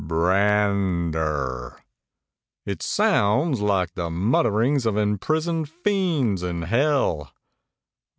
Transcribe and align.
"B 0.07 0.15
r 0.15 0.31
a 0.31 0.67
n 0.71 1.11
d 1.11 1.19
e 1.19 1.21
r, 1.21 1.77
it 2.65 2.81
sounds 2.81 3.61
like 3.61 3.93
the 3.93 4.09
mutterings 4.09 4.87
of 4.87 4.97
imprisoned 4.97 5.69
fiends 5.69 6.41
in 6.41 6.63
Hell 6.63 7.31